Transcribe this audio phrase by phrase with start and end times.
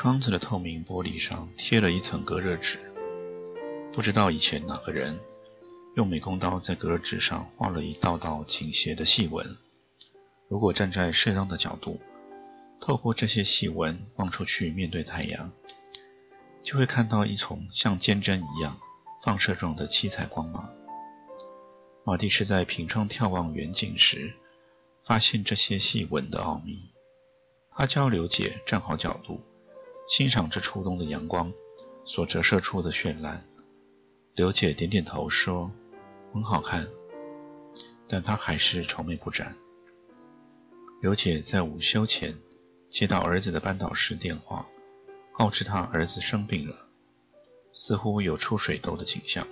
[0.00, 2.78] 窗子的透明玻璃上贴了一层隔热纸，
[3.92, 5.18] 不知道以前哪个人
[5.96, 9.56] 用美工刀在隔热纸上画了一道道倾斜的细纹。
[10.46, 12.00] 如果站在适当的角度，
[12.80, 15.50] 透过这些细纹望出去，面对太阳，
[16.62, 18.78] 就会看到一丛像尖针一样
[19.24, 20.70] 放射状的七彩光芒。
[22.04, 24.32] 马蒂是在凭窗眺望远景时，
[25.04, 26.92] 发现这些细纹的奥秘。
[27.72, 29.40] 他教刘姐站好角度。
[30.08, 31.52] 欣赏着初冬的阳光
[32.04, 33.44] 所折射出的绚烂，
[34.34, 35.70] 刘姐点点头说
[36.32, 36.88] ：“很好看。”
[38.08, 39.54] 但她还是愁眉不展。
[41.02, 42.34] 刘姐在午休前
[42.90, 44.66] 接到儿子的班导师电话，
[45.36, 46.88] 告知他儿子生病了，
[47.74, 49.46] 似乎有出水痘的倾向，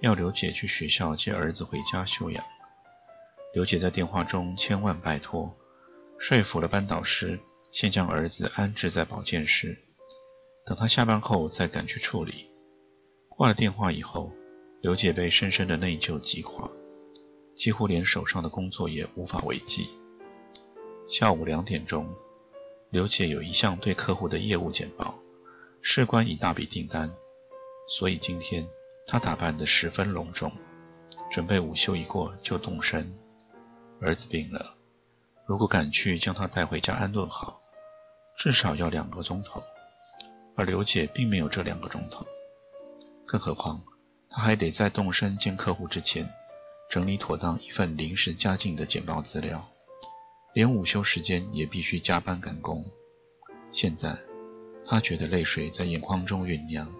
[0.00, 2.44] 要刘姐去学校接儿子回家休养。
[3.54, 5.54] 刘姐在电话中千万拜托，
[6.18, 7.38] 说服了班导师。
[7.72, 9.78] 先将儿子安置在保健室，
[10.66, 12.46] 等他下班后再赶去处理。
[13.30, 14.30] 挂了电话以后，
[14.82, 16.70] 刘姐被深深的内疚击垮，
[17.56, 19.88] 几乎连手上的工作也无法为继。
[21.08, 22.06] 下午两点钟，
[22.90, 25.18] 刘姐有一项对客户的业务简报，
[25.80, 27.10] 事关一大笔订单，
[27.88, 28.68] 所以今天
[29.06, 30.52] 她打扮得十分隆重，
[31.32, 33.10] 准备午休一过就动身。
[33.98, 34.74] 儿子病了，
[35.46, 37.61] 如果赶去将他带回家安顿好。
[38.42, 39.62] 至少要两个钟头，
[40.56, 42.26] 而刘姐并没有这两个钟头。
[43.24, 43.80] 更何况，
[44.28, 46.28] 她还得在动身见客户之前，
[46.90, 49.70] 整理妥当一份临时加进的简报资料，
[50.54, 52.84] 连午休时间也必须加班赶工。
[53.70, 54.18] 现在，
[54.84, 56.92] 她觉得泪水在眼眶中酝酿，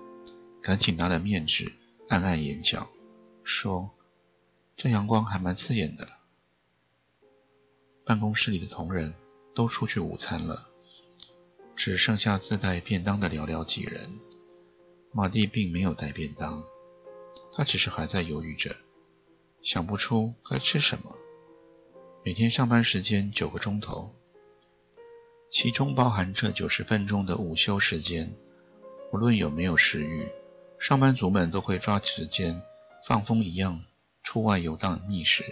[0.62, 1.72] 赶紧拿了面纸
[2.08, 2.86] 按按眼角，
[3.42, 3.90] 说
[4.78, 6.06] ：“这阳光还蛮刺眼的。”
[8.06, 9.12] 办公室里的同仁
[9.56, 10.68] 都出去午餐了。
[11.84, 14.08] 只剩下自带便当的寥寥几人。
[15.10, 16.62] 马蒂并没有带便当，
[17.52, 18.76] 他只是还在犹豫着，
[19.64, 21.18] 想不出该吃什么。
[22.24, 24.14] 每天上班时间九个钟头，
[25.50, 28.32] 其中包含这九十分钟的午休时间。
[29.12, 30.28] 无论有没有食欲，
[30.78, 32.62] 上班族们都会抓时间
[33.08, 33.82] 放风一样
[34.22, 35.42] 出外游荡觅食。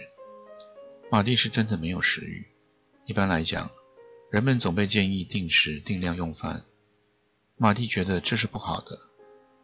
[1.11, 2.47] 马蒂是真的没有食欲。
[3.03, 3.69] 一般来讲。
[4.31, 6.63] 人们总被建议定时定量用饭，
[7.57, 8.97] 马蒂觉得这是不好的，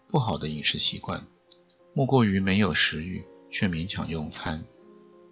[0.09, 1.25] 不好的饮食习惯，
[1.93, 4.65] 莫过于没有食欲却勉强用餐。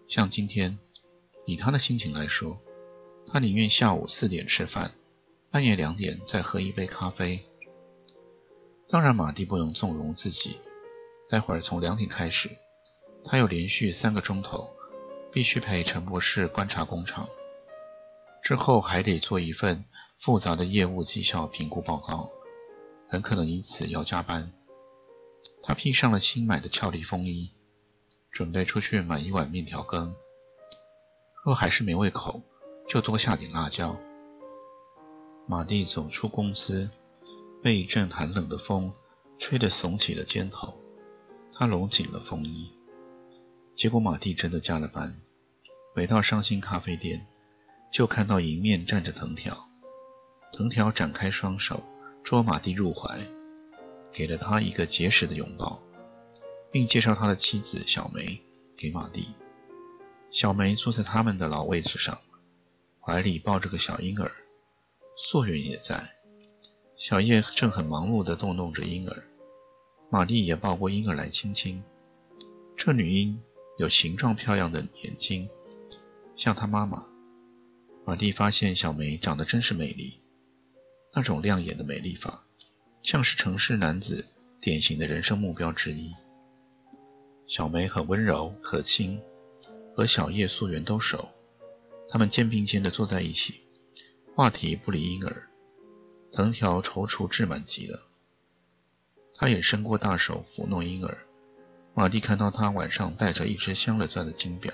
[0.07, 0.79] 像今天，
[1.46, 2.62] 以他的心情来说，
[3.28, 4.94] 他宁愿下午四点吃饭，
[5.52, 7.44] 半夜两点再喝一杯咖啡。
[8.88, 10.62] 当然，马蒂不能纵容自己，
[11.29, 12.50] 待会儿从两点开始，
[13.25, 14.69] 他有连续三个钟头
[15.29, 17.28] 必须陪陈博士观察工厂。
[18.45, 19.85] 之后还得做一份
[20.19, 22.29] 复杂的业务绩效评估报告，
[23.09, 24.53] 很可能因此要加班。
[25.63, 27.50] 他披上了新买的俏丽风衣，
[28.31, 30.16] 准备出去买一碗面条羹。
[31.44, 32.44] 若还是没胃口，
[32.88, 33.97] 就多下点辣椒。
[35.47, 36.91] 马蒂走出公司，
[37.63, 38.94] 被一阵寒冷的风
[39.39, 40.79] 吹得耸起了肩头，
[41.51, 42.72] 他拢紧了风衣。
[43.75, 45.19] 结果马蒂真的加了班，
[45.95, 47.25] 回到伤心咖啡店。
[47.91, 49.57] 就看到迎面站着藤条，
[50.51, 51.84] 藤条展开双手
[52.23, 53.19] 捉马蒂入怀，
[54.12, 55.81] 给了他一个结实的拥抱，
[56.72, 58.41] 并介绍他的妻子小梅
[58.78, 59.29] 给马蒂。
[60.31, 62.19] 小梅坐在他们的老位置上，
[62.99, 64.29] 怀里抱着个小婴儿，
[65.17, 66.11] 素云也在。
[66.97, 69.23] 小叶正很忙碌地动弄着婴儿，
[70.09, 71.81] 马蒂也抱过婴儿来亲亲。
[72.76, 73.41] 这女婴
[73.78, 75.47] 有形状漂亮的眼睛，
[76.35, 77.05] 像她妈妈。
[78.07, 80.19] 马蒂发现小梅长得真是美丽，
[81.16, 82.46] 那种亮眼的美丽法，
[83.02, 84.28] 像是城市男子
[84.61, 86.13] 典型的人生目标之一。
[87.47, 89.19] 小梅很温柔可亲，
[89.96, 91.29] 和小叶、素媛都熟，
[92.07, 93.61] 他们肩并肩地坐在一起，
[94.35, 95.49] 话题不离婴儿。
[96.31, 98.07] 藤条踌躇志满极了，
[99.34, 101.25] 他也伸过大手抚弄婴儿。
[101.96, 104.72] 马蒂看到他晚上戴着一只镶了钻的金表。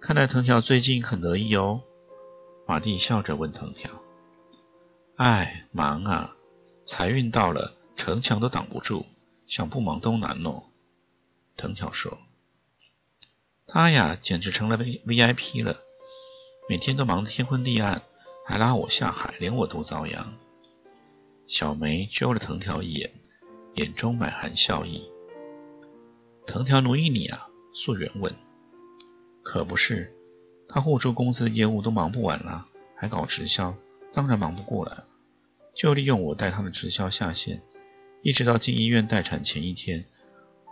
[0.00, 1.82] 看来藤条最近很得意哦，
[2.66, 3.90] 马蒂笑着问藤条
[5.16, 6.36] ：“哎，忙啊，
[6.86, 9.04] 财运到了城墙都挡不住，
[9.46, 10.62] 想不忙都难哦。
[11.56, 12.16] 藤条说
[13.66, 15.80] ：“他呀，简直成了 V V I P 了，
[16.68, 18.02] 每天都忙得天昏地暗，
[18.46, 20.34] 还拉我下海，连我都遭殃。”
[21.48, 23.10] 小梅揪了藤条一眼，
[23.74, 25.08] 眼中满含笑意。
[26.46, 27.48] 藤条奴役你啊？
[27.74, 28.34] 素媛问。
[29.50, 30.12] 可不是，
[30.68, 33.74] 他互助公司的业务都忙不完了，还搞直销，
[34.12, 35.04] 当然忙不过来。
[35.74, 37.62] 就利用我带他的直销下线，
[38.20, 40.04] 一直到进医院待产前一天。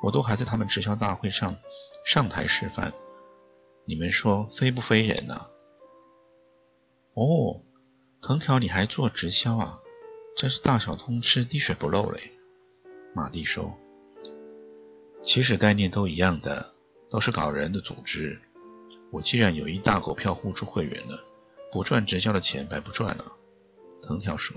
[0.02, 1.56] 我都还在他们直销大会上
[2.04, 2.92] 上台示范，
[3.86, 5.46] 你们说非不非人呢？
[7.14, 7.62] 哦，
[8.20, 9.80] 藤条，你还做直销啊？
[10.36, 12.30] 真是大小通吃，滴水不漏嘞。
[13.14, 13.74] 马蒂说
[15.24, 16.74] ：“其实概念都一样的，
[17.08, 18.38] 都是搞人的组织。
[19.10, 21.24] 我既然有一大股票互助会员了，
[21.72, 23.24] 不赚直销的钱白不赚了。”
[24.02, 24.56] 藤条说：“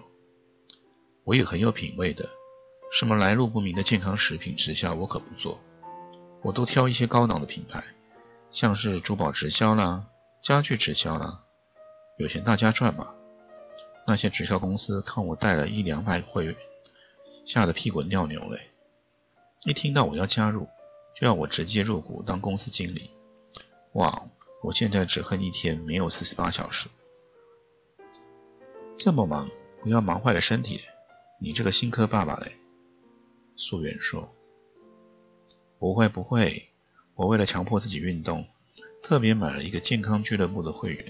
[1.24, 2.30] 我也很有品味的。”
[2.92, 5.62] 什么来路不明的健康食品直销我可不做，
[6.42, 7.84] 我都挑一些高档的品牌，
[8.52, 10.08] 像是珠宝直销啦、
[10.44, 11.44] 家具直销啦，
[12.18, 13.14] 有钱大家赚嘛。
[14.08, 16.56] 那些直销公司看我带了一两百会员，
[17.46, 18.72] 吓得屁滚尿流嘞！
[19.66, 20.68] 一听到我要加入，
[21.16, 23.12] 就要我直接入股当公司经理。
[23.94, 24.28] 哇，
[24.62, 26.90] 我现在只恨一天没有四十八小时，
[28.98, 29.50] 这么忙，
[29.82, 30.82] 不要忙坏了身体。
[31.40, 32.58] 你这个新科爸爸嘞！
[33.56, 34.36] 素媛说
[35.80, 36.68] ：“不会不会，
[37.16, 38.46] 我为了强迫自己运动，
[39.02, 41.06] 特别买了一个健康俱乐部的会员。”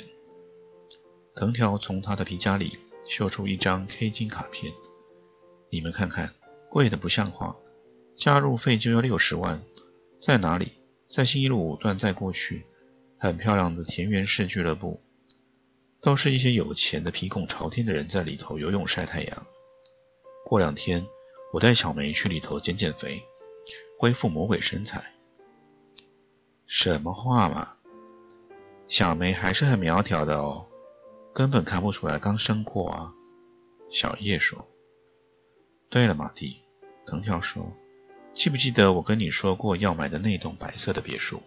[1.34, 4.72] 藤条从他的皮夹里秀出一张 K 金卡片，
[5.72, 6.36] 你们看看，
[6.70, 7.56] 贵的不像话，
[8.16, 9.64] 加入费就要六十万，
[10.22, 10.74] 在哪里？
[11.08, 12.64] 在新一路五段再过去，
[13.20, 15.02] 很漂亮的田园式俱乐部，
[16.02, 19.46] 都是一些有钱的皮孔朝天的人在里头游泳晒太阳。
[20.46, 21.06] 过两天。
[21.52, 23.24] 我带小梅去里头减减肥，
[23.98, 25.04] 恢复魔鬼身材。
[26.68, 27.78] 什么话嘛！
[28.88, 30.68] 小梅还是很苗条的哦，
[31.34, 33.16] 根本看不出来刚生过啊。
[33.90, 34.68] 小叶说
[35.90, 36.60] ：“对了，马蒂。”
[37.08, 37.74] 藤条说
[38.36, 41.42] ：“记不记得我跟你说过要买的那栋白色的别墅？”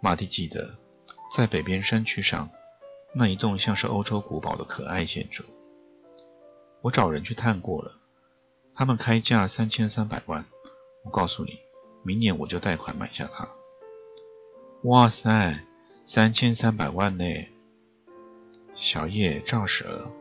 [0.00, 0.76] 马蒂记得，
[1.34, 2.50] 在北边山区上，
[3.14, 5.42] 那一栋像是欧洲古堡的可爱建筑。
[6.82, 7.92] 我找人去探过了。
[8.74, 10.44] 他们开价三千三百万，
[11.02, 11.58] 我告诉你，
[12.02, 13.48] 明年我就贷款买下它。
[14.82, 15.64] 哇塞，
[16.04, 17.24] 三千三百万呢！
[18.74, 20.12] 小叶炸舌了。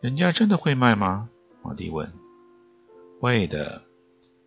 [0.00, 1.28] 人家真的会卖吗？
[1.62, 2.12] 马蒂问。
[3.20, 3.82] 会的，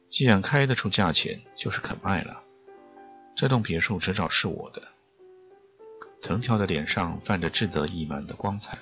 [0.08, 2.45] 既然开得出价钱，就是肯卖了。
[3.36, 4.82] 这栋别墅迟早是我的。
[6.22, 8.78] 藤条的脸上泛着志得意满的光彩，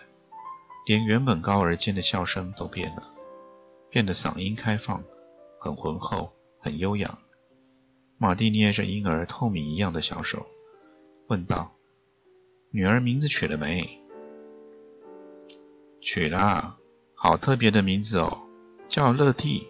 [0.86, 3.12] 连原本高而尖的笑声都变了。
[3.90, 5.04] 变得嗓音开放，
[5.60, 7.18] 很浑厚，很悠扬。
[8.18, 10.46] 马蒂捏着婴儿透明一样的小手，
[11.28, 11.74] 问道
[12.70, 14.02] ：“女儿名字取了没
[16.00, 16.78] ？”“取了，
[17.16, 18.48] 好特别的名字哦，
[18.88, 19.68] 叫乐蒂。”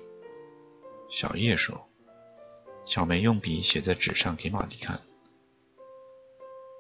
[1.10, 1.88] 小叶说。
[2.86, 5.02] 小梅用笔写在纸上给马蒂看：“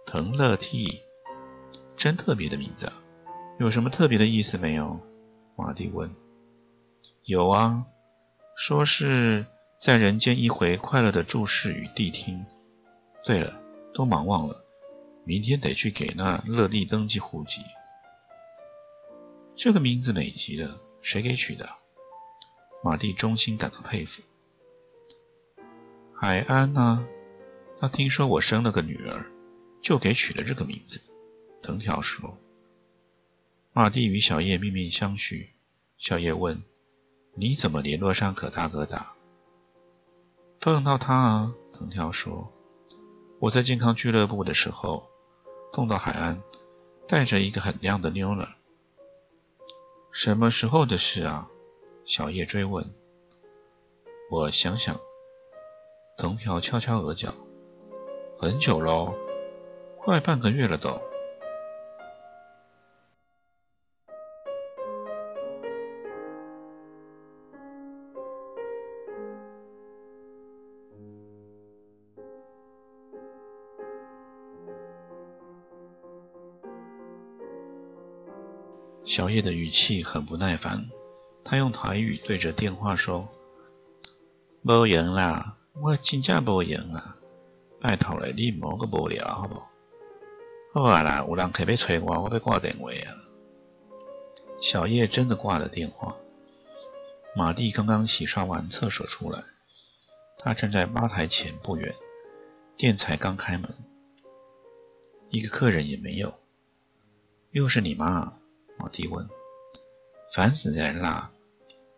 [0.05, 1.01] 藤乐蒂，
[1.95, 2.91] 真特别的名字，
[3.59, 4.99] 有什么特别的意思没有？”
[5.55, 6.13] 马蒂问。
[7.25, 7.85] 有啊，
[8.57, 9.45] 说是
[9.79, 12.45] 在人间一回快乐的注视与谛听。
[13.23, 13.61] 对了，
[13.93, 14.65] 都忙忘了，
[15.23, 17.61] 明天得去给那乐蒂登记户籍。
[19.55, 21.69] 这个名字美极了，谁给取的？
[22.83, 24.21] 马蒂衷心感到佩服。
[26.25, 27.05] 海安啊，
[27.77, 29.25] 他听说我生了个女儿，
[29.81, 31.01] 就给取了这个名字。
[31.61, 32.37] 藤条说。
[33.73, 35.49] 马蒂与小叶面面相觑，
[35.97, 36.63] 小叶问。
[37.35, 39.05] 你怎么联络上可大哥的？
[40.61, 42.53] 碰到他啊，藤条说
[43.41, 45.05] ：“我在健康俱乐部的时候
[45.73, 46.41] 碰到海安，
[47.05, 48.47] 带着一个很靓的妞呢。”
[50.13, 51.49] 什么时候的事啊？
[52.05, 52.93] 小叶追问。
[54.31, 54.97] 我想想，
[56.23, 57.33] 藤条敲敲额角
[58.39, 59.13] ：“很久喽，
[59.97, 60.89] 快半个月了都。”
[79.03, 80.85] 小叶的语气很不耐烦，
[81.43, 83.27] 他用台语对着电话说
[84.63, 87.17] ：“没人啦，我真正无用啊！
[87.81, 89.55] 拜托了，你莫个无聊好不？
[90.73, 93.09] 好啊啦，有人特别催我，我要挂电话啊。”
[94.61, 96.15] 小叶真的挂了电话。
[97.35, 99.43] 马蒂刚刚洗刷完厕所出来，
[100.37, 101.95] 他站在吧台前不远，
[102.77, 103.73] 店才刚开门，
[105.29, 106.35] 一个客人也没有。
[107.51, 108.37] 又是你妈？
[108.77, 109.27] 马蒂问。
[110.35, 111.31] 烦死人啦！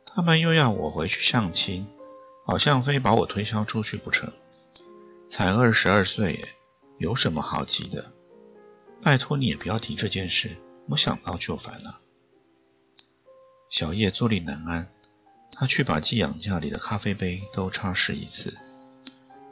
[0.05, 1.87] 他们又要我回去相亲，
[2.45, 4.31] 好像非把我推销出去不成。
[5.27, 6.47] 才二十二岁，
[6.99, 8.11] 有什么好急的？
[9.01, 10.55] 拜托你也不要提这件事，
[10.89, 11.99] 我想到就烦了。
[13.69, 14.87] 小叶坐立难安。
[15.57, 18.57] 他去把寄养架里的咖啡杯都擦拭一次，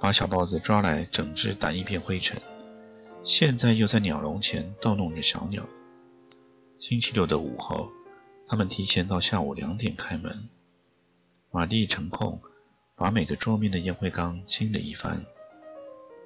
[0.01, 2.41] 把小豹子抓来整只掸一片灰尘，
[3.23, 5.65] 现在又在鸟笼前逗弄着小鸟。
[6.77, 7.89] 星期六的午后，
[8.49, 10.49] 他们提前到下午两点开门。
[11.51, 12.41] 玛丽成空，
[12.95, 15.25] 把每个桌面的烟灰缸清理一番。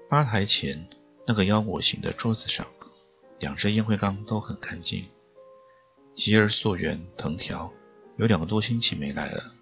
[0.10, 0.88] 吧台前
[1.26, 2.66] 那个腰果形的桌子上，
[3.40, 5.06] 两只烟灰缸都很干净。
[6.16, 7.72] 吉尔溯源藤条
[8.18, 9.54] 有两个多星期没来了。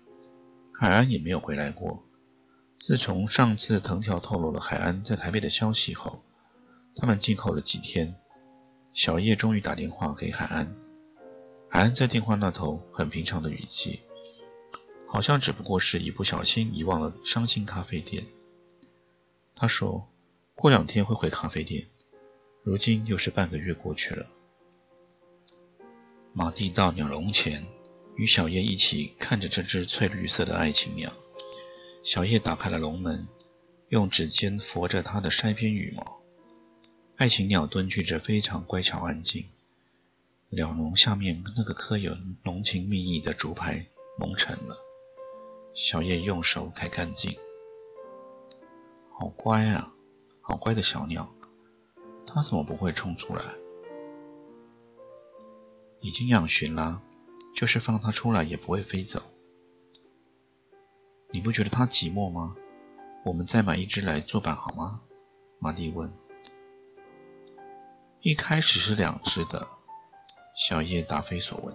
[0.74, 2.04] 海安也没有回来过。
[2.80, 6.24] 自从上次藤条透露了海安在台北的消息后，
[6.96, 8.16] 他们静候了几天。
[8.94, 10.76] 小叶终于打电话给海安，
[11.70, 14.02] 海安在电话那头很平常的语气，
[15.16, 18.26] 好像只不过是一不小心遗忘了伤心咖啡店。
[19.56, 20.10] 他说
[20.56, 21.88] 过两天会回咖啡店。
[22.64, 24.28] 如今又是半个月过去了。
[26.34, 27.66] 马蒂到鸟笼前。
[28.18, 31.14] 与小叶一起看着这只翠绿色的爱情鸟。
[32.04, 33.26] 小叶打开了笼门，
[33.88, 36.22] 用指尖拂着它的筛边羽毛。
[37.16, 39.46] 爱情鸟蹲踞着，非常乖巧安静。
[40.50, 43.86] 鸟笼下面那个刻有浓情蜜意的竹排
[44.20, 44.85] 蒙尘了。
[45.76, 47.38] 小叶用手开干净。
[49.12, 49.94] 好乖啊，
[50.40, 51.30] 好乖的小鸟。
[52.26, 53.44] 它怎么不会冲出来？
[56.00, 57.04] 已经养驯了。
[57.56, 59.22] 就是放它出来也不会飞走。
[61.32, 62.56] 你不觉得它寂寞吗？
[63.24, 65.02] 我们再买一只来作伴好吗？
[65.60, 66.14] 玛丽问。
[68.20, 69.66] 一开始是两只的，
[70.54, 71.74] 小叶答非所问。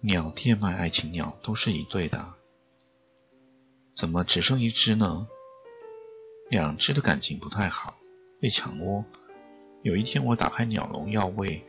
[0.00, 2.34] 鸟店卖爱情鸟都是一对的，
[3.96, 5.28] 怎么只剩一只呢？
[6.50, 7.98] 两只的感情不太好，
[8.40, 9.04] 被抢窝。
[9.82, 11.64] 有一天我打开鸟笼要喂。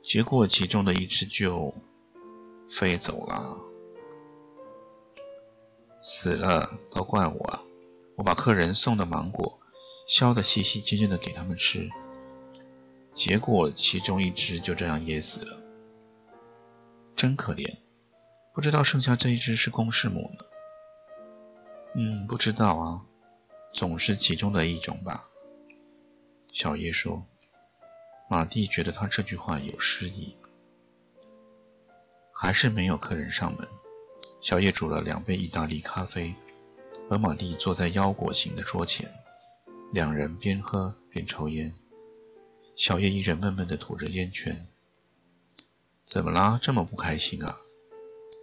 [0.00, 1.74] 结果其中的一只就
[2.70, 3.58] 飞走了，
[6.00, 7.60] 死了都怪我！
[8.16, 9.60] 我把客人送的芒果
[10.06, 11.90] 削得细细尖尖的给他们吃，
[13.12, 15.60] 结果其中一只就这样噎死了，
[17.18, 17.78] 真可怜！
[18.54, 20.44] 不知道剩下这一只是公是母呢？
[21.96, 23.02] 嗯，不知道啊，
[23.72, 25.28] 总是其中的一种吧。
[26.52, 27.26] 小叶说。
[28.30, 30.36] 马蒂觉得他这句话有诗意，
[32.30, 33.66] 还是没有客人上门。
[34.42, 36.34] 小叶煮了两杯意大利咖啡，
[37.08, 39.10] 而马蒂坐在腰果形的桌前，
[39.94, 41.74] 两人边喝边抽烟。
[42.76, 44.68] 小叶一人闷闷地吐着烟圈。
[46.08, 46.58] 怎么啦？
[46.62, 47.60] 这么不开心啊？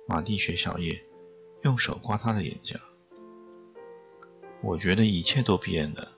[0.07, 1.03] 马蒂学小叶，
[1.63, 2.79] 用手刮他的眼颊。
[4.61, 6.11] 我觉得一切都变了。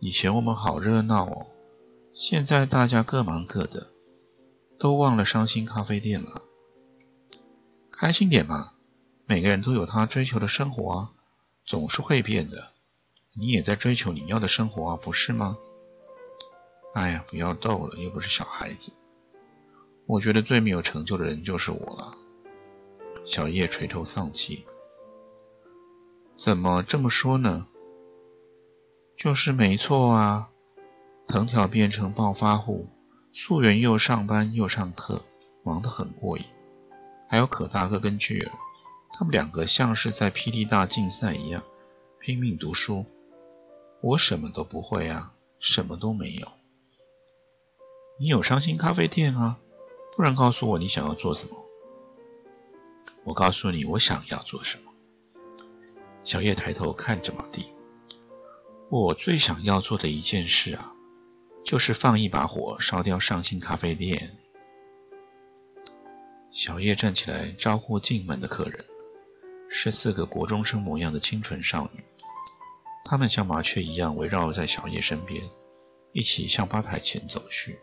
[0.00, 1.46] 以前我们好热闹哦。
[2.12, 3.90] 现在大家各忙各的，
[4.78, 6.42] 都忘了伤心咖啡店了。
[7.90, 8.74] 开心点嘛，
[9.24, 11.12] 每个人都有他追求的生活啊，
[11.64, 12.72] 总是会变的。
[13.34, 15.56] 你也在追求你要的生活啊，不是吗？
[16.92, 18.92] 哎呀，不要逗了，又不是小孩子。
[20.06, 22.14] 我觉得最没有成就的人就是我了。
[23.24, 24.64] 小叶垂头丧气。
[26.38, 27.66] 怎么这么说呢？
[29.16, 30.50] 就是没错啊。
[31.26, 32.86] 藤条变成暴发户，
[33.32, 35.24] 素媛又上班又上课，
[35.64, 36.44] 忙得很过瘾。
[37.28, 38.52] 还有可大哥跟巨儿，
[39.12, 41.64] 他们两个像是在霹雳大竞赛一样，
[42.20, 43.04] 拼命读书。
[44.02, 46.46] 我什么都不会啊，什么都没有。
[48.20, 49.58] 你有伤心咖啡店啊？
[50.14, 51.56] 不然告诉我你想要做什么。
[53.24, 54.92] 我告诉你我想要做什么。
[56.22, 57.66] 小叶抬头看着马蒂，
[58.90, 60.92] 我最想要做的一件事啊。
[61.64, 64.38] 就是放一把火，烧掉上新咖啡店。
[66.52, 68.84] 小叶站起来招呼进门的客人，
[69.68, 72.04] 是四个国中生模样的清纯少女。
[73.04, 75.42] 她们像麻雀一样围绕在小叶身边，
[76.12, 77.80] 一起向吧台前走去。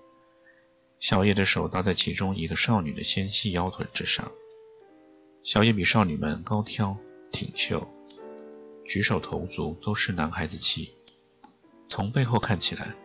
[1.04, 4.32] 小叶的手搭在其中一个少女的纤细腰腿之上。
[5.44, 6.98] 小叶比少女们高挑
[7.30, 7.86] 挺秀，
[8.86, 10.94] 举手投足都是男孩子气。
[11.90, 12.96] 从背后看起来。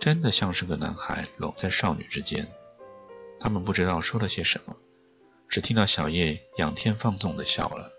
[0.00, 2.46] 真的像是个男孩搂在少女之间，
[3.40, 4.76] 他们不知道说了些什么，
[5.48, 7.90] 只听到小叶仰天放纵的笑了。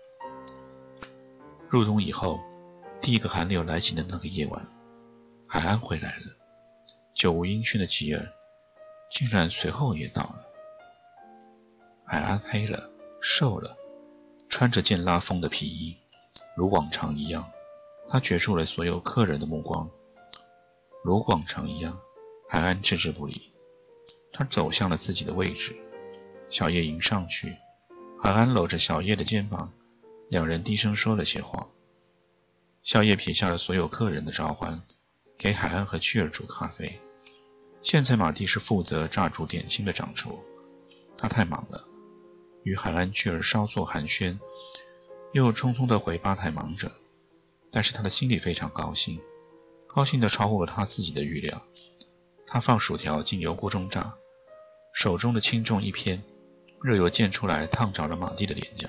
[1.68, 2.40] 入冬以后，
[3.02, 4.66] 第一个寒流来袭的那个夜晚，
[5.46, 6.36] 海安回来了，
[7.14, 8.26] 久无音讯的吉尔
[9.10, 10.46] 竟然随后也到了。
[12.04, 12.90] 海安黑了，
[13.20, 13.76] 瘦了，
[14.48, 15.96] 穿着件拉风的皮衣，
[16.56, 17.50] 如往常一样，
[18.08, 19.88] 他攫住了所有客人的目光。
[21.04, 21.98] 如往常一样，
[22.48, 23.52] 海安置之不理。
[24.32, 25.76] 他走向了自己的位置，
[26.48, 27.56] 小叶迎上去，
[28.22, 29.72] 海安搂着小叶的肩膀，
[30.28, 31.66] 两人低声说了些话。
[32.82, 34.82] 小叶撇下了所有客人的召唤，
[35.36, 37.00] 给海安和雀儿煮咖啡。
[37.82, 40.38] 现在马蒂是负责炸煮点心的掌厨，
[41.16, 41.84] 他太忙了，
[42.62, 44.38] 与海安、去儿稍作寒暄，
[45.32, 46.92] 又匆匆地回吧台忙着。
[47.72, 49.20] 但是他的心里非常高兴。
[49.86, 51.62] 高兴的超乎了他自己的预料。
[52.46, 54.14] 他放薯条进油锅中炸，
[54.92, 56.22] 手中的轻重一偏，
[56.82, 58.88] 热油溅出来，烫着了马蒂的脸颊。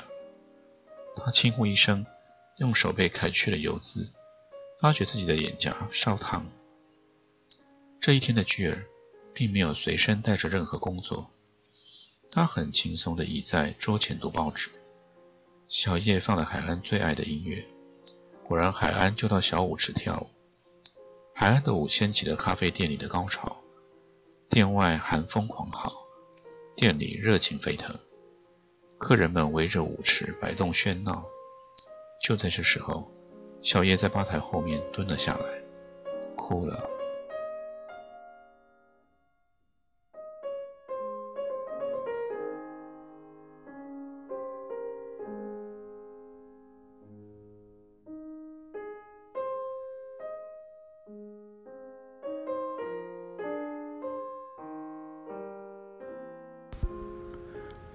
[1.16, 2.06] 他轻呼一声，
[2.58, 4.12] 用手背揩去了油渍，
[4.80, 6.46] 发觉自己的脸颊烧烫。
[8.02, 8.84] 这一天的巨儿
[9.32, 11.30] 并没有随身带着任何工作，
[12.32, 14.72] 他很轻松地倚在桌前读报纸。
[15.68, 17.64] 小叶放了海安最爱的音乐，
[18.48, 20.28] 果然海安就到小舞池跳舞。
[21.36, 23.56] 海岸的舞掀起了咖啡店里的高潮，
[24.50, 25.94] 店外寒风狂嚎，
[26.76, 27.96] 店里热情沸腾，
[28.98, 31.24] 客人们围着舞池摆动喧闹。
[32.24, 33.12] 就在这时候，
[33.62, 35.62] 小叶在吧台后面蹲了下来，
[36.36, 36.90] 哭了。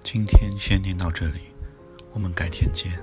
[0.09, 1.41] 今天先念到这里，
[2.13, 2.97] 我们改天见。